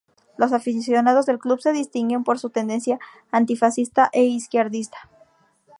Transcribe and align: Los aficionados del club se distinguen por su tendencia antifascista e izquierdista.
Los 0.35 0.51
aficionados 0.51 1.27
del 1.27 1.37
club 1.37 1.61
se 1.61 1.73
distinguen 1.73 2.23
por 2.23 2.39
su 2.39 2.49
tendencia 2.49 2.97
antifascista 3.29 4.09
e 4.13 4.23
izquierdista. 4.23 4.97